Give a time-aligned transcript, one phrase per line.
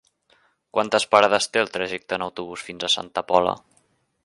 [0.77, 3.57] Quantes parades té el trajecte en autobús fins a Santa Pola?